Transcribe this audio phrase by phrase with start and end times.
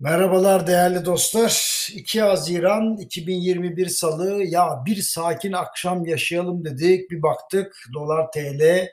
[0.00, 1.88] Merhabalar değerli dostlar.
[1.94, 7.10] 2 Haziran 2021 Salı ya bir sakin akşam yaşayalım dedik.
[7.10, 8.88] Bir baktık dolar TL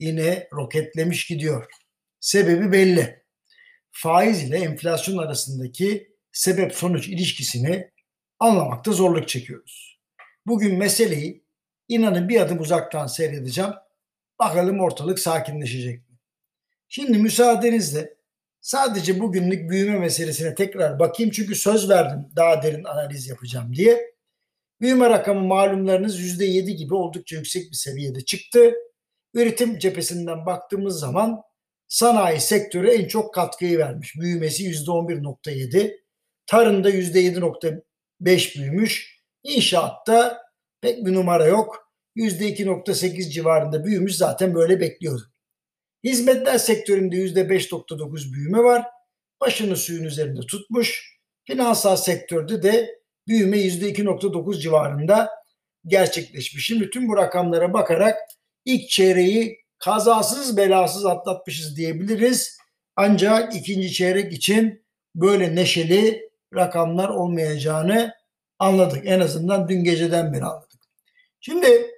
[0.00, 1.66] yine roketlemiş gidiyor.
[2.20, 3.22] Sebebi belli.
[3.90, 7.90] Faiz ile enflasyon arasındaki sebep sonuç ilişkisini
[8.38, 10.00] anlamakta zorluk çekiyoruz.
[10.46, 11.44] Bugün meseleyi
[11.88, 13.72] inanın bir adım uzaktan seyredeceğim.
[14.38, 16.16] Bakalım ortalık sakinleşecek mi?
[16.88, 18.15] Şimdi müsaadenizle
[18.66, 24.14] Sadece bugünlük büyüme meselesine tekrar bakayım çünkü söz verdim daha derin analiz yapacağım diye.
[24.80, 28.74] Büyüme rakamı malumlarınız %7 gibi oldukça yüksek bir seviyede çıktı.
[29.34, 31.42] Üretim cephesinden baktığımız zaman
[31.88, 34.14] sanayi sektörü en çok katkıyı vermiş.
[34.16, 35.96] Büyümesi %11.7,
[36.46, 39.20] tarımda %7.5 büyümüş.
[39.42, 40.42] İnşaatta
[40.80, 41.92] pek bir numara yok.
[42.16, 45.35] %2.8 civarında büyümüş zaten böyle bekliyorduk.
[46.06, 48.86] Hizmetler sektöründe %5.9 büyüme var.
[49.40, 51.16] Başını suyun üzerinde tutmuş.
[51.44, 55.30] Finansal sektörde de büyüme %2.9 civarında
[55.86, 56.66] gerçekleşmiş.
[56.66, 58.18] Şimdi tüm bu rakamlara bakarak
[58.64, 62.58] ilk çeyreği kazasız belasız atlatmışız diyebiliriz.
[62.96, 64.84] Ancak ikinci çeyrek için
[65.14, 68.14] böyle neşeli rakamlar olmayacağını
[68.58, 69.06] anladık.
[69.06, 70.80] En azından dün geceden beri anladık.
[71.40, 71.90] Şimdi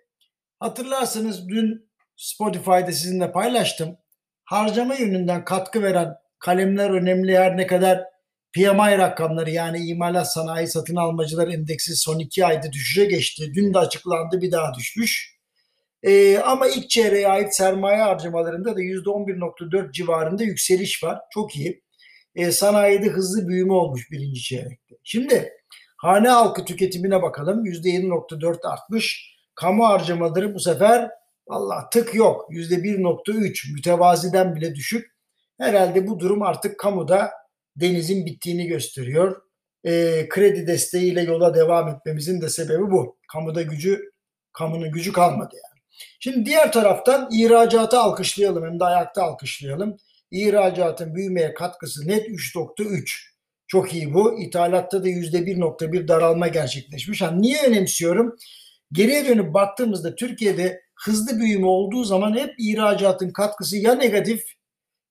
[0.60, 1.87] hatırlarsınız dün
[2.18, 3.96] Spotify'da sizinle paylaştım.
[4.44, 8.04] Harcama yönünden katkı veren kalemler önemli her ne kadar
[8.52, 13.52] PMI rakamları yani imalat sanayi satın almacılar endeksi son iki ayda düşüşe geçti.
[13.54, 15.38] Dün de açıklandı bir daha düşmüş.
[16.02, 21.18] Ee, ama ilk çeyreğe ait sermaye harcamalarında da %11.4 civarında yükseliş var.
[21.30, 21.82] Çok iyi.
[22.34, 24.94] Ee, sanayide hızlı büyüme olmuş birinci çeyrekte.
[25.04, 25.52] Şimdi
[25.96, 27.64] hane halkı tüketimine bakalım.
[27.64, 29.34] %7.4 artmış.
[29.54, 31.10] Kamu harcamaları bu sefer
[31.48, 32.46] Valla tık yok.
[32.50, 35.06] Yüzde 1.3 mütevaziden bile düşük.
[35.58, 37.30] Herhalde bu durum artık kamuda
[37.76, 39.42] denizin bittiğini gösteriyor.
[39.84, 43.18] E, kredi desteğiyle yola devam etmemizin de sebebi bu.
[43.32, 44.00] Kamuda gücü,
[44.52, 45.82] kamunun gücü kalmadı yani.
[46.20, 49.96] Şimdi diğer taraftan ihracatı alkışlayalım hem de ayakta alkışlayalım.
[50.30, 53.10] İhracatın büyümeye katkısı net 3.3.
[53.66, 54.40] Çok iyi bu.
[54.40, 57.20] İthalatta da %1.1 daralma gerçekleşmiş.
[57.20, 58.36] Yani niye önemsiyorum?
[58.92, 64.44] Geriye dönüp baktığımızda Türkiye'de hızlı büyüme olduğu zaman hep ihracatın katkısı ya negatif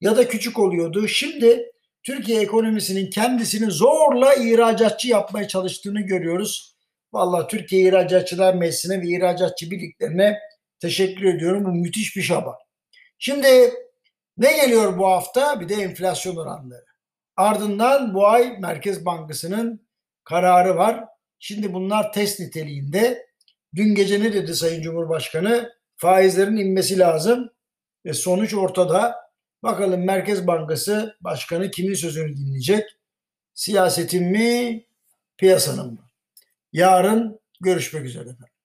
[0.01, 1.07] ya da küçük oluyordu.
[1.07, 1.71] Şimdi
[2.03, 6.77] Türkiye ekonomisinin kendisini zorla ihracatçı yapmaya çalıştığını görüyoruz.
[7.13, 10.39] Vallahi Türkiye İhracatçılar Meclisi'ne ve ihracatçı birliklerine
[10.79, 11.65] teşekkür ediyorum.
[11.65, 12.57] Bu müthiş bir şaba.
[13.19, 13.47] Şimdi
[14.37, 15.59] ne geliyor bu hafta?
[15.59, 16.85] Bir de enflasyon oranları.
[17.35, 19.87] Ardından bu ay Merkez Bankası'nın
[20.23, 21.03] kararı var.
[21.39, 23.27] Şimdi bunlar test niteliğinde.
[23.75, 25.76] Dün gece ne dedi Sayın Cumhurbaşkanı?
[25.97, 27.49] Faizlerin inmesi lazım.
[28.05, 29.15] Ve sonuç ortada.
[29.63, 32.83] Bakalım Merkez Bankası Başkanı kimin sözünü dinleyecek?
[33.53, 34.85] Siyasetin mi,
[35.37, 36.09] piyasanın mı?
[36.73, 38.56] Yarın görüşmek üzere efendim.